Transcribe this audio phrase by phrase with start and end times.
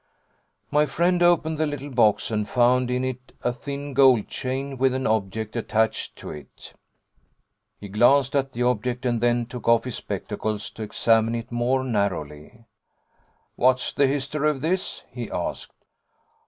[0.71, 4.95] My friend opened the little box, and found in it a thin gold chain with
[4.95, 6.73] an object attached to it.
[7.79, 11.83] He glanced at the object and then took off his spectacles to examine it more
[11.83, 12.65] narrowly.
[13.55, 15.85] 'What's the history of this?' he asked.